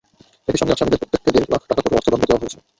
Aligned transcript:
একই 0.47 0.59
সঙ্গে 0.59 0.73
আসামিদের 0.75 0.99
প্রত্যেককে 1.01 1.29
দেড় 1.35 1.49
লাখ 1.53 1.61
টাকা 1.69 1.81
করে 1.83 1.97
অর্থদণ্ড 1.97 2.23
দেওয়া 2.27 2.41
হয়েছে। 2.41 2.57